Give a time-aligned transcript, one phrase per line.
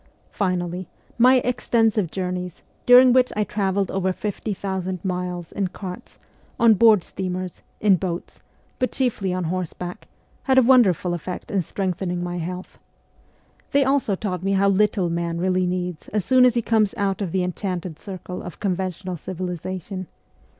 [0.31, 0.87] Finally,
[1.19, 5.81] my extensive journeys, during which I travelled over fifty thousand miles in SIBERIA
[6.57, 8.39] 197 carts, on board steamers, in boats,
[8.79, 10.07] but chiefly on horseback,
[10.45, 12.79] had a wonderful effect in strengthening my health.
[13.73, 17.21] They also taught me how little man really needs as soon as he comes out
[17.21, 20.07] of the enchanted circle of conventional civilization.